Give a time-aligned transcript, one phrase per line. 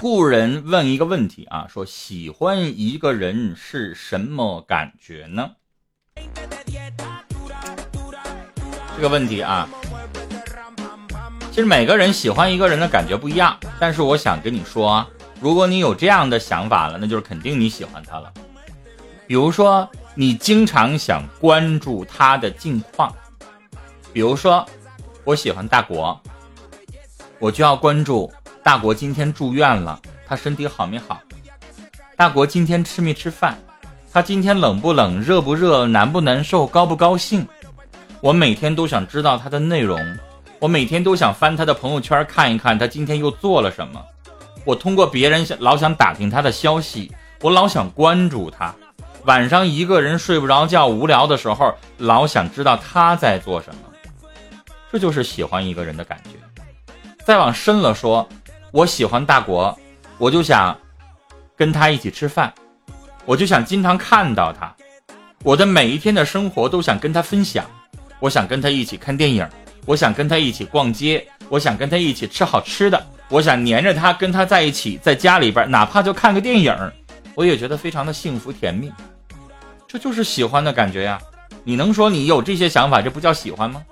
[0.00, 5.50] 故人问一个问题啊，说喜欢一个人是什么感觉呢？
[8.96, 9.68] 这个问题啊，
[11.50, 15.06] 其实每个人喜欢一个人的感觉不一样，但是我想跟你说，
[15.38, 18.32] 如果你有这样的想法了，那就是肯定你喜欢他了。
[19.26, 23.14] 比如说，你经常想关注他的近况，
[24.14, 24.66] 比如说，
[25.24, 26.18] 我喜欢大国，
[27.38, 28.32] 我就要关注。
[28.70, 31.20] 大国今天住院了，他身体好没好？
[32.14, 33.58] 大国今天吃没吃饭？
[34.12, 37.44] 他今天冷不冷、热不热、难不难受、高不高兴？
[38.20, 40.00] 我每天都想知道他的内容，
[40.60, 44.00] 我每天都想翻他的朋友圈看一看他今天又做了什么。
[44.64, 48.72] 我通过别人想老想打听他的消息，我老想关注他。
[49.24, 53.80] 晚上一个人睡不着觉、无聊的时候，老想知道他在做什么。
[54.92, 56.38] 这就是喜欢一个人的感觉。
[57.24, 58.24] 再往深了说。
[58.72, 59.76] 我喜欢大国，
[60.16, 60.78] 我就想
[61.56, 62.52] 跟他一起吃饭，
[63.24, 64.72] 我就想经常看到他，
[65.42, 67.64] 我的每一天的生活都想跟他分享，
[68.20, 69.48] 我想跟他一起看电影，
[69.86, 76.72] 我想跟他一起逛街，我想跟他一起吃好吃的，我想黏着他，跟他在一起，在家里边哪怕就看个电影，
[77.34, 78.92] 我也觉得非常的幸福甜蜜，
[79.88, 81.20] 这就是喜欢的感觉呀！
[81.64, 83.82] 你能说你有这些想法，这不叫喜欢吗？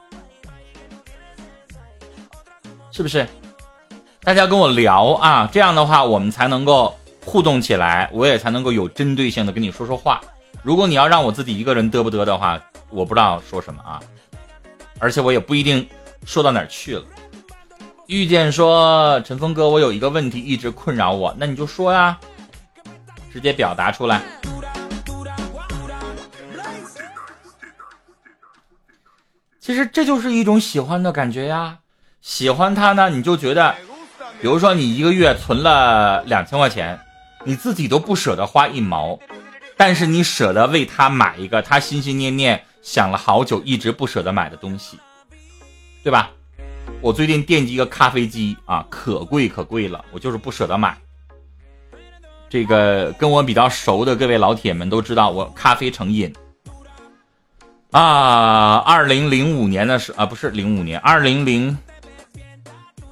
[2.93, 3.27] 是不是？
[4.23, 10.21] 大家跟我聊啊，这样的话我们才能够互动起来，我也才能够有针对性的跟你说说话。
[10.63, 14.01] 如果你要让我自己一个人嘚不嘚的话，我不知道说什么啊，
[14.99, 15.89] 而且我也不一定
[16.27, 17.05] 说到哪儿去了。
[18.07, 22.19] 遇见说陈峰哥，我有一个问题一直困扰我，那你就说呀，
[23.33, 24.21] 直接表达出来。
[29.59, 31.79] 其实这就是一种喜欢的感觉呀，
[32.21, 33.75] 喜欢他呢，你就觉得。
[34.41, 36.99] 比如说，你一个月存了两千块钱，
[37.45, 39.19] 你自己都不舍得花一毛，
[39.77, 44.97] 但是你舍得为他买一个他心心念念想了好久一直不舍得买的东西，
[46.05, 46.31] 对吧？
[47.01, 50.97] 我最近惦记一个咖啡机啊，可贵可贵了，我就是不舍得买。
[52.49, 56.33] 这个跟我比较熟的各位老铁们都知道，我咖啡成瘾
[57.91, 58.77] 啊。
[58.87, 61.77] 二零零五年的时啊，不是零五年，二零零。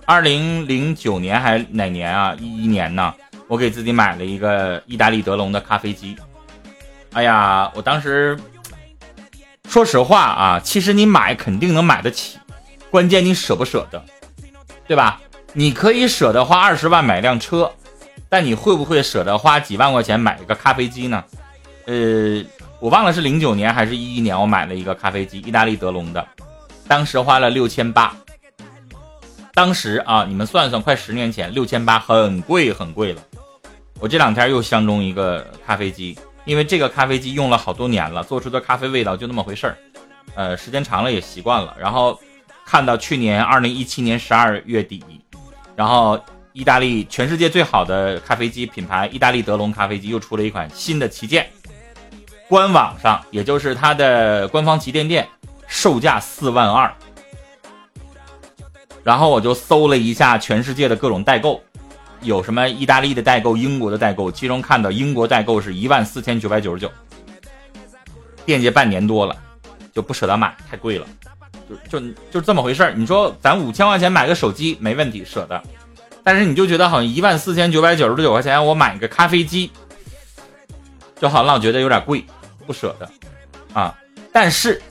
[0.06, 2.34] 二零零九年还是哪年啊？
[2.38, 3.12] 一一年呢？
[3.48, 6.16] 我给自己买了一个意大利德龙的咖啡机。
[7.12, 8.38] 哎呀，我当时
[9.68, 12.38] 说实话啊，其实你买肯定能买得起，
[12.88, 14.00] 关键你舍不舍得，
[14.86, 15.20] 对吧？
[15.52, 17.72] 你可以舍得花二十万买辆车，
[18.28, 21.24] 但你会不会舍得花几万块钱买一个咖啡机呢？
[21.86, 22.44] 呃，
[22.78, 26.24] 我忘了是零九年还是一一年，我买了一个咖啡机，意大利德龙的，
[26.86, 28.14] 当时花了六千八。
[29.56, 33.22] 当时啊，你们算算，快十年前，六千八很贵很贵了。
[33.98, 39.78] 我这两天又相中一个咖啡机，因为这个咖啡机用了好多年了，做出的咖啡味道就那么回事儿。
[40.34, 41.74] 呃，时间长了也习惯了。
[41.80, 42.20] 然后
[42.66, 45.02] 看到去年二零一七年十二月底，
[45.74, 46.20] 然后
[46.52, 51.48] 意大利全世界最好的咖啡机品牌意大利德龙咖啡机又出了一款新的旗舰，
[52.46, 55.26] 官网上也就是它的官方旗舰店
[55.66, 56.92] 售价四万二。
[59.06, 61.62] 然后我就搜了一下全世界的各种代购，
[62.22, 66.90] 有什么意大利的代购、英国的代购，其中看到英国代购是一万四千九百九十九，
[68.44, 69.36] 惦记半年多了，
[69.94, 71.06] 就不舍得买，太贵了，
[71.88, 72.94] 就就就这么回事儿。
[72.94, 75.62] 你说咱五千块钱买个手机没问题，舍得，
[76.24, 79.70] 但是你就觉得好像一万四千九百九十九块钱我买个咖啡机，
[81.20, 82.24] 就好像老觉得有点贵，
[82.66, 83.08] 不舍得
[83.72, 83.96] 啊。
[84.32, 84.82] 但是。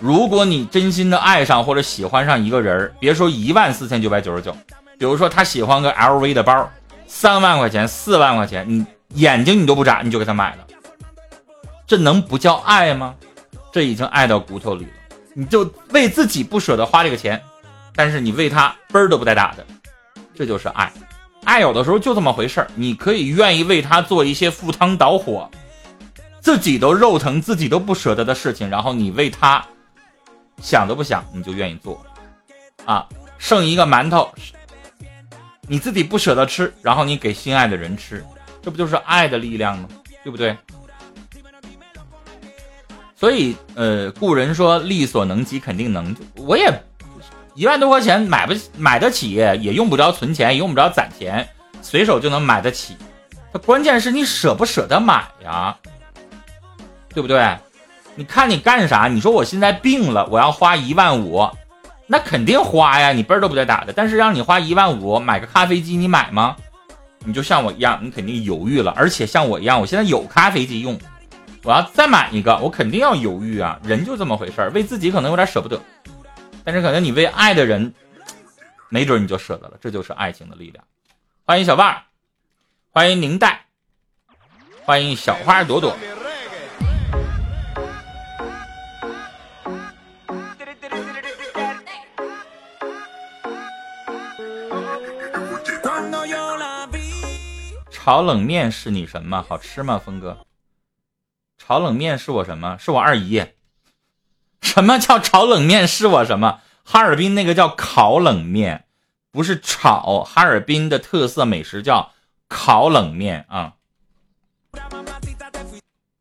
[0.00, 4.56] 如果你真心的爱上或者喜欢上一个人别说一万四千九百九十九，
[4.96, 6.70] 比如说他喜欢个 LV 的包，
[7.06, 10.66] 三万块钱、四万块钱，你眼睛你都不眨，你就给他买了，
[11.86, 13.14] 这能不叫爱吗？
[13.72, 14.90] 这已经爱到骨头里了。
[15.34, 17.40] 你就为自己不舍得花这个钱，
[17.94, 19.66] 但是你为他分儿都不带打的，
[20.34, 20.92] 这就是爱。
[21.44, 25.50] 爱有的时候就这么回事儿，你可以愿意为他做一些赴汤蹈火，
[26.40, 29.64] 自己都肉疼、自己都不舍得的事情，然后你为他。
[30.60, 32.04] 想都不想你就愿意做，
[32.84, 33.06] 啊，
[33.38, 34.32] 剩一个馒头，
[35.62, 38.24] 你自己不舍得吃，然后你给心爱的人吃，
[38.62, 39.88] 这不就是爱的力量吗？
[40.24, 40.56] 对不对？
[43.16, 46.14] 所以，呃，故人说力所能及，肯定能。
[46.36, 46.72] 我也
[47.54, 51.48] 一万多块钱买不买得起，也用不着存钱，也用不着攒钱，
[51.82, 52.96] 随手就能买得起。
[53.52, 55.76] 它关键是你舍不舍得买呀，
[57.08, 57.56] 对不对？
[58.18, 59.06] 你看你干啥？
[59.06, 61.48] 你说我现在病了，我要花一万五，
[62.08, 63.92] 那肯定花呀，你奔都不带打的。
[63.92, 66.56] 但是让你花一万五买个咖啡机，你买吗？
[67.20, 68.92] 你就像我一样，你肯定犹豫了。
[68.96, 70.98] 而且像我一样，我现在有咖啡机用，
[71.62, 73.78] 我要再买一个，我肯定要犹豫啊。
[73.84, 75.80] 人就这么回事儿，为自己可能有点舍不得，
[76.64, 77.94] 但是可能你为爱的人，
[78.90, 79.74] 没准你就舍得了。
[79.80, 80.84] 这就是爱情的力量。
[81.44, 81.96] 欢迎小万，
[82.90, 83.66] 欢迎宁代，
[84.84, 85.96] 欢迎小花朵朵。
[98.08, 99.44] 炒冷面是你什么？
[99.46, 100.38] 好吃吗，峰哥？
[101.58, 102.78] 炒冷面是我什么？
[102.78, 103.44] 是我二姨。
[104.62, 105.86] 什么叫炒冷面？
[105.86, 106.62] 是我什么？
[106.84, 108.86] 哈尔滨那个叫烤冷面，
[109.30, 110.24] 不是炒。
[110.24, 112.12] 哈尔滨的特色美食叫
[112.48, 113.74] 烤冷面啊。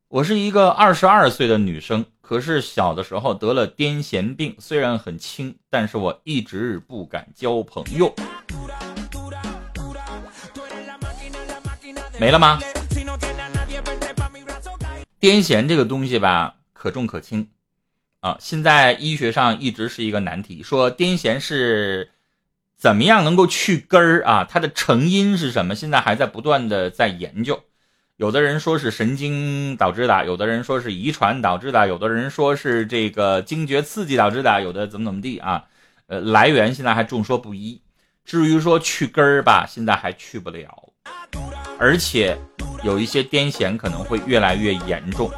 [0.09, 8.13] 我是一个二十二岁的女生，可是小的时候得了癫痫病，虽然很轻，但是我一直不敢交朋友。
[12.19, 12.59] 没了吗？
[15.19, 17.47] 癫痫这个东西吧，可重可轻
[18.21, 18.37] 啊。
[18.39, 22.09] 现在医学上一直是一个难题，说癫痫是
[22.75, 24.43] 怎么样能够去根儿啊？
[24.49, 25.75] 它的成因是什么？
[25.75, 27.63] 现在还在不断的在研究。
[28.15, 35.65] 有的人说是神经导致的，有的人说是遗传导致的，有的人说是这个惊厥刺激导致的，有的怎么怎么地啊？
[36.07, 37.79] 呃，来源现在还众说不一。
[38.25, 40.86] 至于说去根儿吧，现在还去不了。
[41.79, 42.37] 而且
[42.83, 45.31] 有一些癫痫可能会越来越严重，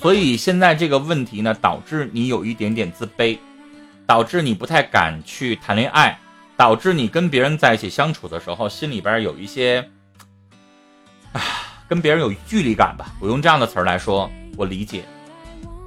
[0.00, 3.38] 所以现在这个问题呢，导致你有一点点自卑，
[4.06, 6.18] 导致你不太敢去谈恋爱，
[6.56, 9.88] 导致你跟别人在一起相处的时候，心里边有一些，
[11.32, 11.40] 啊，
[11.88, 13.14] 跟别人有距离感吧。
[13.20, 15.04] 我用这样的词儿来说，我理解。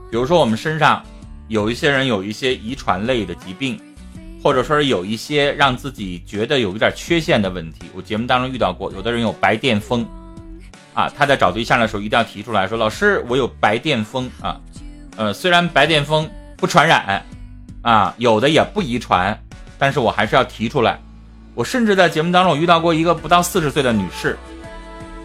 [0.10, 1.04] 比如说我们身上
[1.50, 3.78] 有一些人有一些遗传类的疾病。
[4.44, 10.04] 或者说是有一些让自己觉得有一点缺陷的问题，我节目当中遇到过，有的人有白癜风，
[10.96, 14.60] 啊，他在找对象的时候一定要提出来说，老师，我有白癜风啊，
[15.16, 16.28] 呃，虽然白癜风
[16.58, 17.24] 不传染，
[17.84, 19.40] 啊，有的也不遗传，
[19.78, 21.00] 但是我还是要提出来。
[21.54, 24.36] 我甚至在节目当中我遇到过一个不到四十岁的女士，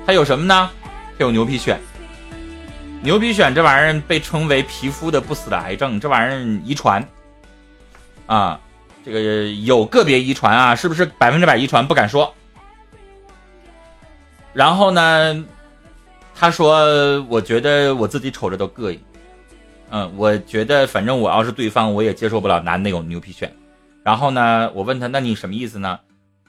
[0.05, 0.69] 她有什么呢？
[1.19, 1.77] 她有牛皮癣，
[3.01, 7.03] 牛皮癣这玩意儿被称为皮肤的不死的癌症，这玩意儿遗传，
[8.27, 8.61] 啊。
[9.07, 12.35] 这个有个别遗传啊，是不是百分之百遗传不敢说。
[14.53, 15.45] 然后呢，
[16.35, 19.01] 他说：“我觉得我自己瞅着都膈应。”
[19.91, 23.49] 嗯，我觉得反正我要是对方，我也接受不了男的有牛皮癣。
[24.03, 26.01] 然后呢，我问他：“那你什么意思呢？”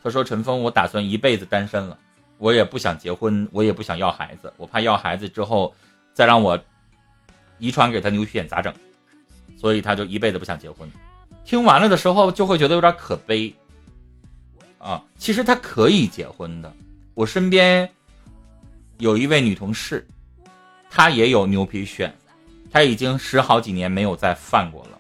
[0.02, 1.96] 他说：“陈峰，我打算一辈子单身了，
[2.40, 5.72] 我也不想结婚，我也不想要孩子，我怕要孩子之后
[6.12, 6.60] 再让我
[7.60, 8.74] 遗传给他牛皮癣咋整？
[9.56, 10.92] 所以他就一辈子不想结婚。”
[11.48, 13.56] 听完了的时候，就会觉得有点可悲，
[14.80, 16.74] 啊，其实他可以结婚的。
[17.14, 17.90] 我身边
[18.98, 20.06] 有一位女同事，
[20.90, 22.12] 她也有牛皮癣，
[22.70, 25.00] 她已经十好几年没有再犯过了，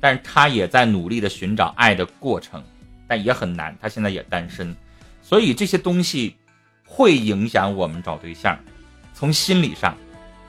[0.00, 2.60] 但是她也在努力的寻找爱的过程，
[3.06, 3.78] 但也很难。
[3.80, 4.74] 她现在也单身，
[5.22, 6.34] 所以这些东西
[6.84, 8.58] 会影响我们找对象，
[9.14, 9.96] 从心理上，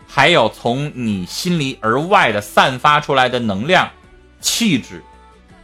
[0.08, 3.88] 还有从你心里而外的散发出来的能量、
[4.42, 5.04] 气质。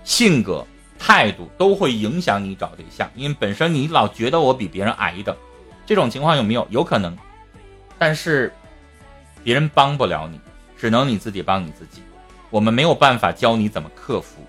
[0.06, 0.66] 性格、
[1.00, 5.36] 态度都会影响你找对象，因为本身你老觉得我比别人矮一等，
[5.84, 6.66] 这种情况有没有？
[6.70, 7.18] 有可能，
[7.98, 8.54] 但是
[9.44, 10.40] 别人帮不了你，
[10.78, 12.04] 只能你自己帮你自己。
[12.52, 14.46] 我们没有办法教你怎么克服，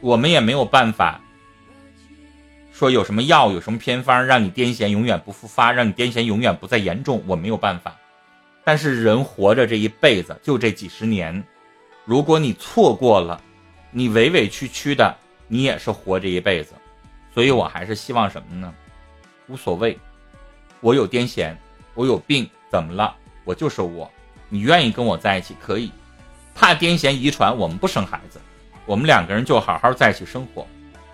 [0.00, 1.20] 我们也没有办法
[2.72, 7.22] 说有什么药、有什么偏方让你癫痫永远不复发，让你癫痫永远不再严重。
[7.26, 7.94] 我没有办法，
[8.64, 11.44] 但是人活着这一辈子就这几十年，
[12.06, 13.38] 如果你错过了。
[13.96, 16.72] 你委委屈屈的，你也是活这一辈子，
[17.32, 18.74] 所以我还是希望什么呢？
[19.46, 19.96] 无所谓，
[20.80, 21.54] 我有癫痫，
[21.94, 23.14] 我有病，怎么了？
[23.44, 24.10] 我就是我，
[24.48, 25.92] 你愿意跟我在一起可以，
[26.56, 28.40] 怕癫痫遗传，我们不生孩子，
[28.84, 30.66] 我们两个人就好好在一起生活，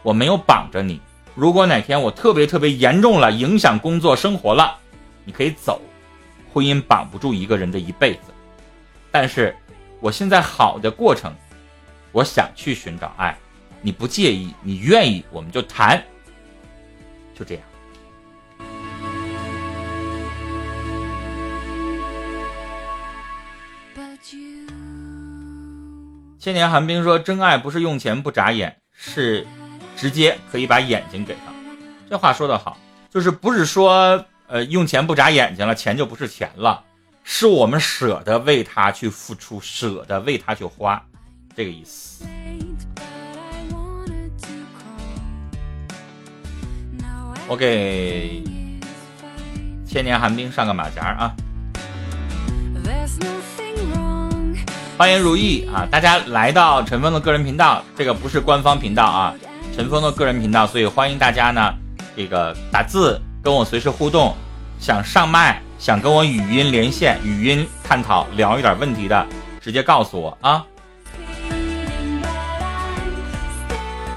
[0.03, 0.99] 我没有绑着你。
[1.35, 4.79] 如果哪天我特别特别严重了，影响工作生活了，
[5.27, 5.83] 你可以走，
[6.51, 8.33] 婚姻绑不住一个人的一辈子，
[9.11, 9.55] 但是
[10.01, 11.31] 我现在好的过程。
[12.13, 13.37] 我想去寻找爱，
[13.81, 16.03] 你不介意，你愿意，我们就谈，
[17.35, 17.65] 就这样。
[26.39, 29.47] 千年寒冰说：“真爱不是用钱不眨眼，是
[29.95, 31.53] 直接可以把眼睛给他。”
[32.09, 32.79] 这话说的好，
[33.11, 36.83] 就是不是说呃用钱不眨眼睛了，钱就不是钱了，
[37.23, 41.05] 是我们舍得为他去付出，舍得为他去花。
[41.55, 42.25] 这个意思
[47.49, 48.43] 我给
[49.85, 51.35] 千年寒冰上个马甲啊。
[54.97, 59.35] 欢迎如意啊，大家来到陈峰的个人频道，这个不是官方频道啊，
[59.75, 61.75] 陈峰的个人频道，所以欢迎大家呢，
[62.15, 64.37] 这个打字跟我随时互动，
[64.79, 69.27] 想上麦，想跟我语音连线，语音探讨，聊一点问题的，
[69.61, 70.65] 直接告诉我啊。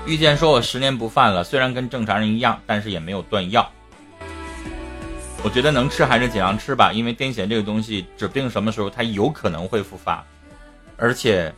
[0.05, 3.72] 遇见说：“我十年不犯了，虽然跟正常人一样，但是也没有断药。
[5.41, 10.22] 我觉得能吃还是尽量吃吧，因为癫痫这个东西，指不定什么时候它有可能会复发，
[10.98, 11.53] 而且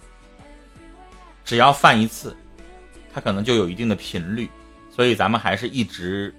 [1.43, 2.37] 只要犯一次，
[3.11, 4.47] 它可能就有一定的频率，
[4.95, 6.33] 所以咱们还是一直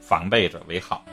[0.00, 1.04] 防备着为好。”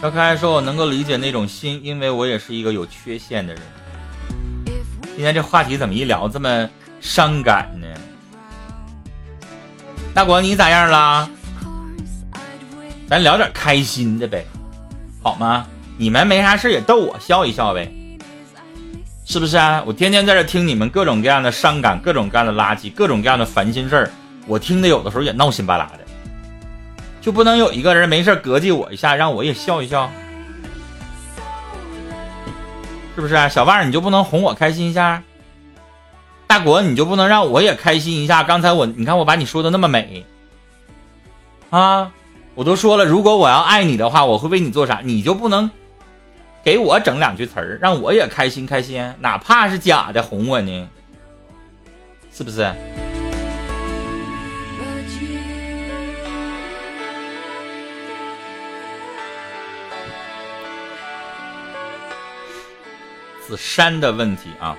[0.00, 3.62] 小可爱说：“我能够理解那种心，因为我也是一个有缺陷的人。”
[5.20, 6.66] 今天这话题怎么一聊这么
[6.98, 7.86] 伤感呢？
[10.14, 11.28] 大国你咋样了？
[13.06, 14.46] 咱聊点开心的呗，
[15.22, 15.66] 好吗？
[15.98, 17.92] 你们没啥事也逗我笑一笑呗，
[19.26, 19.84] 是不是啊？
[19.86, 24.10] 我天天在这听你们各种各样的伤感、各种各样的垃圾、各种各样的烦心事儿，
[24.46, 25.98] 我听的有的时候也闹心巴拉的，
[27.20, 30.10] 就不能有一个人没事膈应我一下，让我也笑一笑？
[33.14, 35.22] 是不是，小万你就不能哄我开心一下？
[36.46, 38.42] 大国你就不能让我也开心一下？
[38.42, 40.24] 刚才我你看我把你说的那么美
[41.70, 42.10] 啊，
[42.54, 45.00] 我都说了，如果我要爱你的话，我会为你做啥？
[45.04, 45.70] 你就不能
[46.64, 49.14] 给我整两句词儿，让我也开心开心？
[49.20, 50.88] 哪怕是假的哄我呢？
[52.32, 52.72] 是不是？
[63.50, 64.76] 子山的问题啊，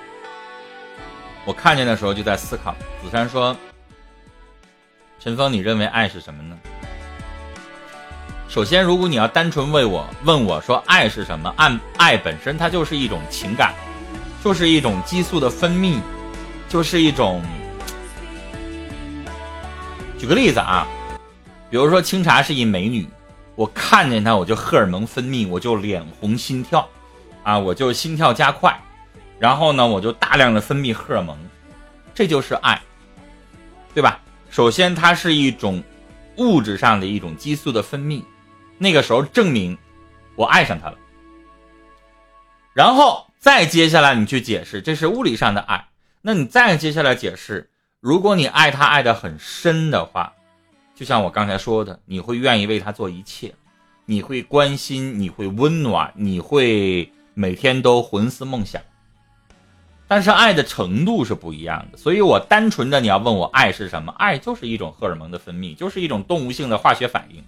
[1.44, 2.74] 我看见的时候就在思考。
[3.04, 3.54] 子山说
[5.20, 6.58] ：“陈峰，你认为爱是什么呢？”
[8.48, 13.74] 首先，如果你要单纯为我问我说爱是什么，按爱本身它就是一种情感，
[14.42, 16.00] 就是一种激素的分泌，
[16.70, 17.44] 就是一种。
[20.18, 20.88] 举个例子啊，
[21.70, 23.06] 比如说清茶是一美女，
[23.56, 26.88] 我看见她我就荷尔蒙分泌，我就脸红心跳。
[27.44, 28.80] 啊，我就心跳加快，
[29.40, 31.38] 然后呢，我就大量的分泌荷尔蒙，
[32.14, 32.82] 这就是爱，
[33.94, 34.20] 对吧？
[34.50, 35.82] 首先，它是一种
[36.38, 38.24] 物质上的一种激素的分泌，
[38.78, 39.78] 那个时候证明
[40.36, 40.98] 我爱上他了。
[42.74, 45.88] 然后再接下来你去解释，这是物理上的爱。
[46.22, 47.70] 那你再接下来解释，
[48.00, 50.32] 如果你爱他爱的很深的话，
[50.94, 53.56] 就像我刚才说的，你会愿意为他做一切，
[54.06, 57.12] 你会关心，你会温暖，你会。
[57.34, 58.82] 每天都魂思梦想，
[60.08, 61.98] 但是爱的程度是不一样的。
[61.98, 67.44] 所以我单纯的你要问我爱是什么，爱就是一种荷尔蒙的分泌，就是一种动物性的化学反应。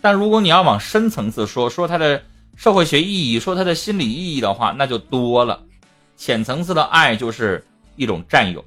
[0.00, 2.22] 但如果你要往深层次说，说它的
[2.56, 5.62] 社会学意义，说它的心理意义的话，那就多了。
[6.16, 7.64] 浅层次的爱就是
[7.96, 8.62] 一种占有，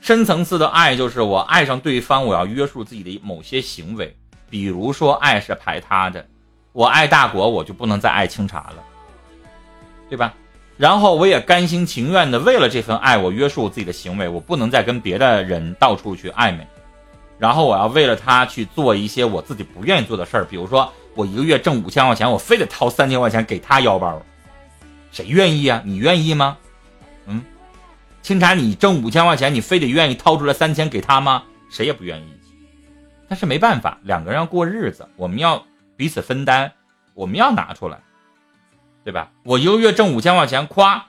[0.00, 4.16] 深层次的爱就是我爱上对方，我要约束自己的某些行为，
[4.48, 6.26] 比如说爱是排他的。
[6.72, 8.82] 我爱大国，我就不能再爱清茶了，
[10.08, 10.32] 对吧？
[10.78, 16.66] 然后我也甘心情愿的为了这份爱，我约束我自己的行为，我不能再跟别的人到处去暧昧。
[17.38, 24.20] 然后我要为了他去做一些我自己不愿意做的事儿，比如说我一个月挣五千块钱，我非得掏三千块钱给他腰包，
[25.12, 25.82] 谁愿意啊？
[25.84, 26.56] 你愿意吗？
[27.26, 27.44] 嗯，
[28.22, 31.42] 清茶，你挣五千块钱，你非得愿意掏出来三千给他吗？
[31.70, 32.32] 谁也不愿意。
[33.28, 35.62] 但是没办法，两个人要过日子，我们要。
[35.96, 36.72] 彼此分担，
[37.14, 38.00] 我们要拿出来，
[39.04, 39.30] 对吧？
[39.44, 41.06] 我一个月挣五千块钱，夸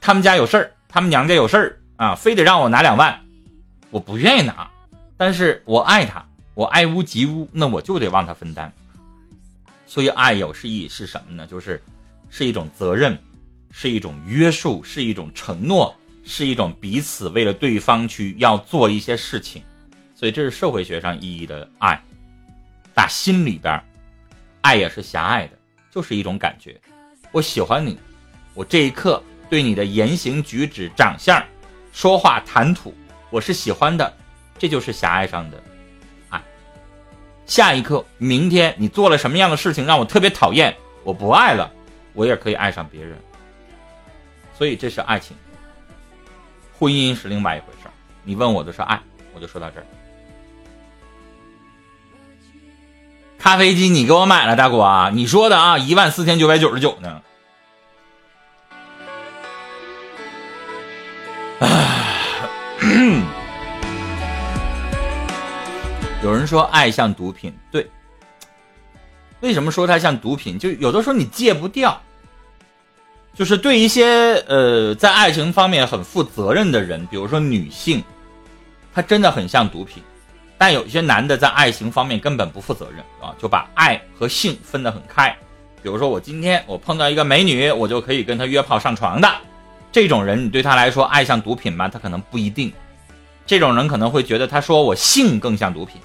[0.00, 3.20] 他们家有事儿，他们娘家有事儿啊，非得让我拿两万，
[3.90, 4.70] 我不愿意拿，
[5.16, 6.24] 但是我爱他，
[6.54, 8.72] 我爱屋及乌，那我就得帮他分担。
[9.86, 11.46] 所以爱有是意是什么呢？
[11.46, 11.82] 就是
[12.28, 13.18] 是一种责任，
[13.70, 19.62] 是一种约束，是一种承诺，是一种彼此为了对方去要做一些事情。
[20.14, 22.02] 所以这是社会学上意义的爱。
[22.98, 23.80] 打心里边，
[24.60, 25.52] 爱也是狭隘的，
[25.88, 26.76] 就是一种感觉。
[27.30, 27.96] 我喜欢你，
[28.54, 31.40] 我这一刻对你的言行举止、长相、
[31.92, 32.92] 说话谈吐，
[33.30, 34.12] 我是喜欢的，
[34.58, 35.62] 这就是狭隘上的
[36.28, 36.42] 爱。
[37.46, 41.72] 下一刻，明天你做了什么样的事情让我特别讨厌，我不爱了，
[42.14, 43.16] 我也可以爱上别人。
[44.54, 45.36] 所以这是爱情，
[46.76, 47.88] 婚姻是另外一回事
[48.24, 49.00] 你问我的是爱，
[49.32, 49.86] 我就说到这儿。
[53.38, 57.22] 咖啡机你给我买了，大哥，你说的啊，一万四千九百九十九呢。
[66.22, 67.88] 有人说爱像毒品，对。
[69.40, 70.58] 为什么说它像毒品？
[70.58, 71.98] 就有的时候你戒不掉。
[73.34, 78.02] 就是对一些呃在爱情方面很负责任的人，比如说女性，
[78.92, 80.02] 她真的很像毒品。
[80.58, 85.34] 但有些男的在爱情方面根本不负责任啊，就把爱和性分得很开。
[85.80, 89.32] 比如说我今天我碰到一个美女，我就可以跟她约炮上床的。
[89.92, 91.88] 这种人，你对他来说爱像毒品吗？
[91.88, 92.70] 他可能不一定。
[93.46, 96.00] 这种人可能会觉得他说我性更像毒品。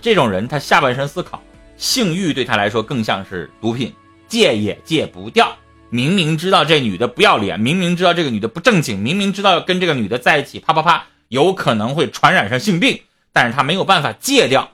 [0.00, 1.42] 这种人，他下半身思考，
[1.76, 3.92] 性欲对他来说更像是毒品，
[4.28, 5.52] 戒也戒不掉。
[5.90, 13.00] 明明知道这女的不要脸，明明知道这个女的不正经，明明知道跟这个女的在一起啪啪啪有可能会传染上性病，
[13.32, 14.68] 但是他没有办法戒掉，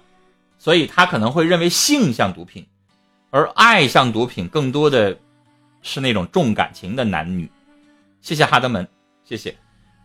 [0.59, 2.67] 所以他可能会认为性像毒品，
[3.31, 5.17] 而爱像毒品，更多的
[5.83, 7.51] 是那种重感情的男女。
[8.21, 8.89] 谢谢哈德门，
[9.25, 9.57] 谢谢。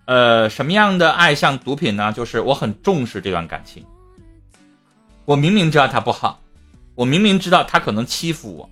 [0.05, 2.11] 呃，什么样的爱像毒品呢？
[2.11, 3.85] 就是我很重视这段感情，
[5.25, 6.39] 我明明知道他不好，
[6.95, 8.69] 我明明知道他可能欺负我，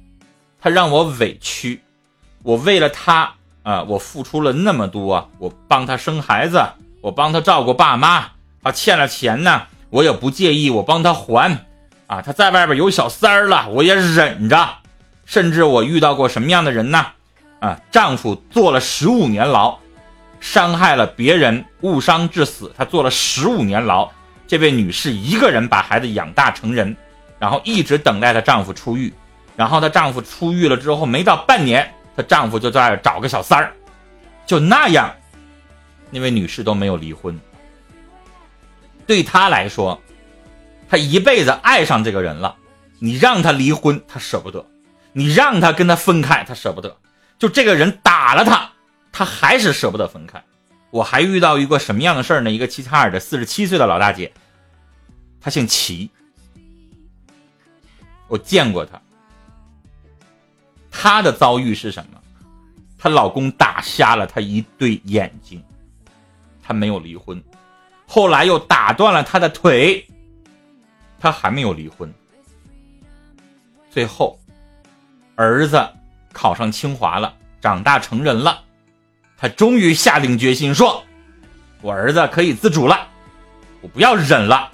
[0.59, 1.81] 他让我委屈。
[2.43, 3.33] 我为了他
[3.63, 6.61] 啊，我付出了那么多，我帮他生孩子，
[7.01, 11.65] 我帮他照顾爸妈，他欠了钱呢，我也不介意，我帮他还。
[12.07, 14.69] 啊，他在外边有小三儿了，我也忍着。
[15.25, 17.05] 甚至我遇到过什么样的人呢？
[17.59, 19.77] 啊，丈夫坐了十五年牢，
[20.39, 24.09] 伤害了别人，误伤致死，他坐了十五年牢。
[24.47, 26.97] 这位女士一个人把孩子养大成人，
[27.37, 29.13] 然后一直等待她丈夫出狱。
[29.55, 31.87] 然后她丈夫出狱了之后，没到半年。
[32.17, 33.71] 她丈夫就在找个小三儿，
[34.47, 35.13] 就那样，
[36.09, 37.39] 那位女士都没有离婚。
[39.09, 39.99] 对她来说，
[40.87, 42.55] 她一辈子爱上这个人了，
[42.99, 44.63] 你让她离婚，她舍不得；
[45.13, 46.95] 你让她跟他分开，她舍不得。
[47.39, 48.69] 就这个人打了她，
[49.11, 50.43] 她还是舍不得分开。
[50.91, 52.51] 我还遇到一个什么样的事儿呢？
[52.51, 54.31] 一个齐齐哈尔的四十七岁的老大姐，
[55.41, 56.11] 她姓齐，
[58.27, 59.01] 我见过她。
[60.91, 62.21] 她的遭遇是什么？
[62.95, 65.63] 她老公打瞎了她一对眼睛，
[66.61, 67.41] 她没有离婚，
[68.11, 70.03] 后来又打断了他的腿，
[71.19, 72.11] 他还没有离婚。
[73.91, 74.39] 最后，
[75.35, 75.87] 儿子
[76.33, 78.63] 考上清华了，长大成人了，
[79.37, 81.03] 他终于下定决心说
[81.81, 83.07] ：“我儿子可以自主了，
[83.79, 84.71] 我不要忍了。”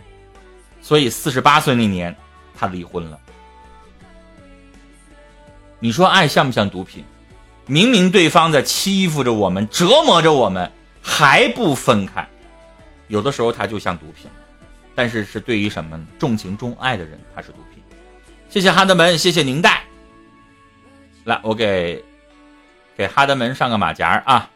[0.82, 2.15] 所以四十八岁那年，
[2.58, 3.19] 他离婚了。
[5.80, 7.04] 你说爱像不像毒品？
[7.65, 10.71] 明明对方在欺负着我们、折磨着我们，
[11.02, 12.26] 还不分开，
[13.07, 14.29] 有的时候它就像毒品。
[14.97, 17.83] 但是是对于什么重情重爱的人，它是毒品。
[18.47, 19.83] 谢谢哈德门，谢谢宁代。
[21.25, 22.01] 来，我给
[22.95, 24.49] 给哈德门上个马甲啊！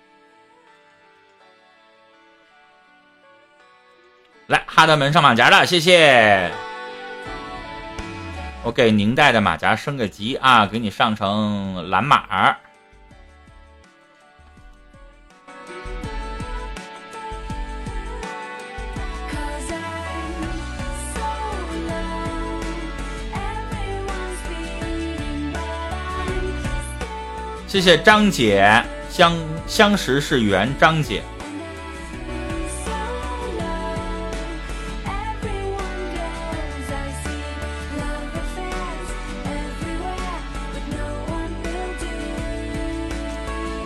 [4.47, 6.49] 来，哈德门上马甲了，谢谢。
[8.63, 12.55] 我给宁代的马甲升个级啊，给你上成蓝马儿。
[27.69, 31.21] 谢谢张姐，相相识是缘，张姐。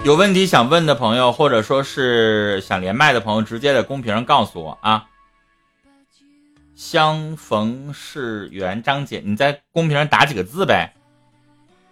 [0.05, 5.03] 有问题想问的朋友，或者说是想连麦的朋友，直接在公屏上告诉我啊。
[6.73, 10.93] 相逢是缘，张姐，你在公屏上打几个字呗，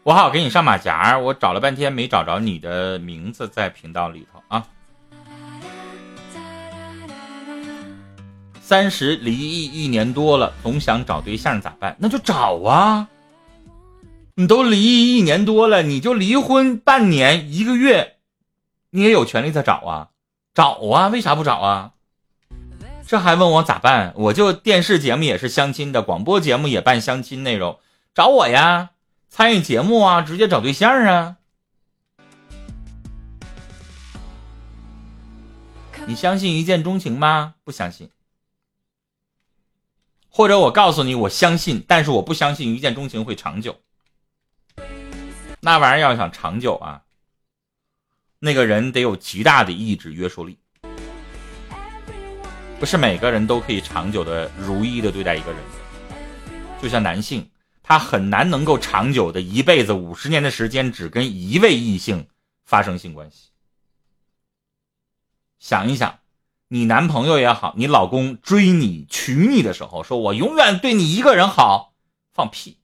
[0.04, 1.20] 我好给你上马甲。
[1.20, 4.66] 我找了半天没找着你的名字在频道里头啊。
[8.60, 11.96] 三十离异一年多了，总想找对象咋办？
[12.00, 13.08] 那就找啊。
[14.36, 18.16] 你都离异一年多了，你就离婚半年一个月，
[18.90, 20.10] 你也有权利再找啊，
[20.56, 21.92] 找啊，为啥不找啊？
[23.06, 24.14] 这还问我咋办？
[24.16, 27.78] 我就电视节目也是相亲的，广播节目也办相亲内容，
[28.16, 28.91] 找我呀，
[29.32, 31.38] 参与节目啊，直接找对象啊。
[36.06, 37.56] 你相信一见钟情吗？
[37.64, 38.10] 不相信。
[40.28, 43.80] 或者我告诉你，我相信，但是我不相信一见钟情会长久。
[45.62, 47.04] 那玩意儿要想长久啊，
[48.40, 50.58] 那个人得有极大的意志约束力，
[52.82, 55.62] 不是每个人都可以长久的如意的对待一个人。
[56.82, 57.50] 就像男性，
[57.84, 62.28] 他很难能够长久的一辈子五十年的时间只跟一位异性
[62.64, 63.50] 发生性关系。
[65.60, 66.20] 想一想，
[66.70, 71.94] 你男朋友也好，你老公追你娶你的时候，说我永远对你一个人好，
[72.32, 72.78] 放屁。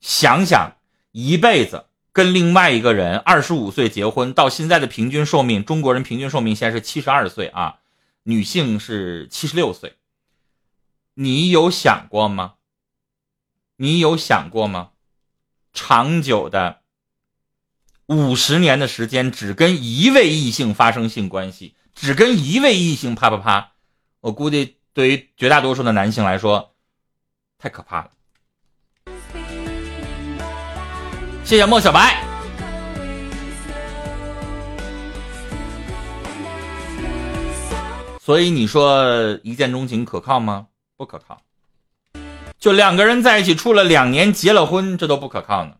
[0.00, 0.76] 想想
[1.10, 7.80] 一辈子跟另外一个人二十五岁结婚，到现在的平均寿命，中国人平均寿命现在是七十二岁啊，
[8.22, 9.96] 女性是七十六岁。
[11.14, 12.54] 你有想过吗？
[13.80, 14.90] 你有想过吗？
[15.72, 16.80] 长久的
[18.06, 21.76] 五十年的时间，只跟一位异性发生性关系。
[21.94, 23.72] 只跟一位异性啪啪啪，
[24.18, 26.74] 我估计对于绝大多数的男性来说，
[27.56, 28.10] 太可怕了。
[31.44, 32.20] 谢谢莫小白。
[38.20, 40.66] 所以你说一见钟情可靠吗？
[40.96, 41.40] 不可靠。
[42.58, 45.72] 就两个人在一起处了两年，结了婚，这都不可靠呢。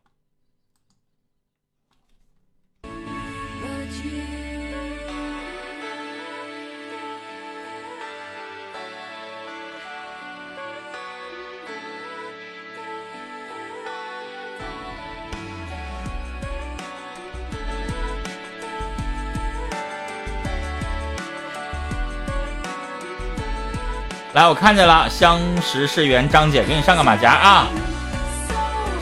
[24.38, 27.66] 来，我看见了，相识是缘，张姐给你上个马甲啊，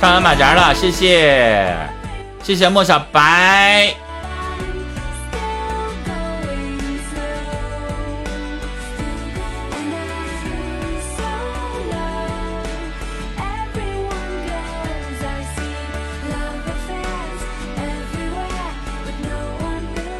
[0.00, 1.76] 上完马甲了，谢谢，
[2.42, 3.92] 谢谢莫小白。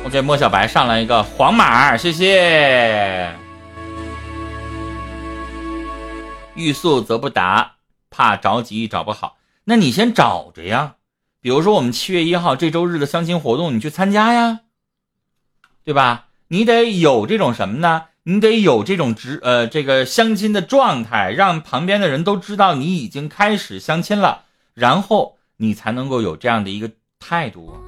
[0.05, 3.46] 我给莫小白上了一个黄马，谢谢。
[6.57, 7.77] 欲速则不达，
[8.11, 9.37] 怕着急找不好。
[9.65, 10.97] 那你先找着呀。
[11.41, 14.63] 比如说，我们七月一号这周日的相亲活动，你去参加呀，
[15.85, 16.29] 对吧？
[16.49, 18.07] 你得有这种什么呢？
[18.25, 26.91] 你得有这种直呃这个相亲的状态，让旁边的人都知道你已经开始相亲了，然后你才能够有这样的一个
[27.21, 27.79] 态度，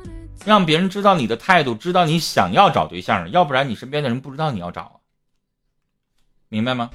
[0.45, 5.01] 让别人知道你的态度，知道你想要找对象，要不然你身边的人不知道你要找，
[6.49, 6.91] 明白吗？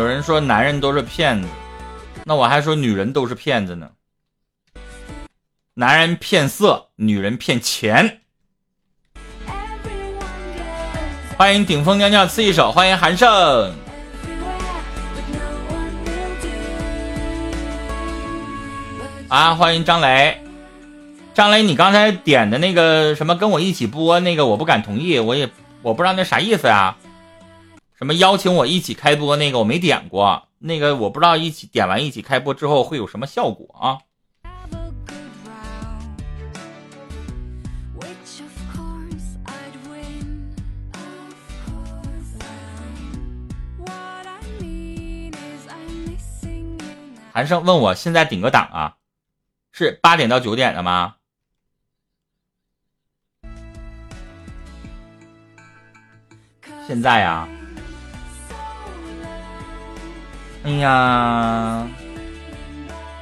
[0.00, 1.48] 有人说男人都是骗子，
[2.24, 3.90] 那我还说女人都是骗子呢。
[5.74, 8.22] 男人骗色，女人骗钱。
[11.36, 13.74] 欢迎顶峰尿尿刺一手，欢迎韩胜。
[19.28, 20.40] 啊，欢迎张雷，
[21.34, 25.50] 张雷，你刚才点的那个什么跟我一起播那个，我不敢同意，我也
[25.82, 26.96] 我不知道那啥意思呀。
[28.00, 34.00] 什么邀请我一起开播那个我没点过，那个我不知道一起点完一起开播之后会有什么效果啊？
[47.34, 48.96] 韩胜问我现在顶个档啊，
[49.72, 51.16] 是八点到九点的吗？
[56.88, 57.46] 现在呀。
[60.62, 61.88] 哎呀，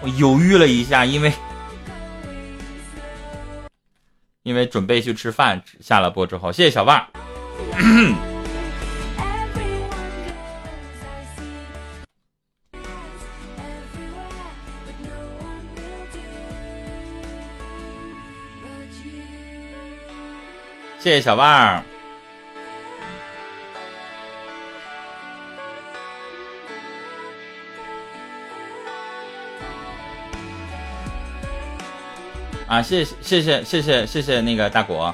[0.02, 1.32] 我犹豫了一下，因为
[4.42, 5.62] 因为准备去吃饭。
[5.80, 7.06] 下了播之后，谢谢小旺。
[20.98, 21.82] 谢谢小旺。
[32.68, 35.12] 啊，谢谢谢谢谢谢谢谢那个大国。